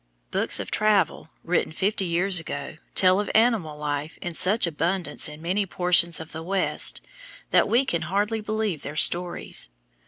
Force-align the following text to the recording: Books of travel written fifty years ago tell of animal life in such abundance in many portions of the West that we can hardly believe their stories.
Books 0.31 0.59
of 0.59 0.71
travel 0.71 1.29
written 1.43 1.71
fifty 1.71 2.05
years 2.05 2.39
ago 2.39 2.77
tell 2.95 3.19
of 3.19 3.29
animal 3.35 3.77
life 3.77 4.17
in 4.19 4.33
such 4.33 4.65
abundance 4.65 5.29
in 5.29 5.43
many 5.43 5.67
portions 5.67 6.19
of 6.19 6.31
the 6.31 6.41
West 6.41 7.01
that 7.51 7.69
we 7.69 7.85
can 7.85 8.01
hardly 8.01 8.41
believe 8.41 8.81
their 8.81 8.95
stories. 8.95 9.69